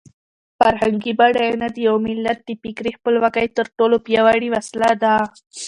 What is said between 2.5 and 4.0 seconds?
فکري خپلواکۍ تر ټولو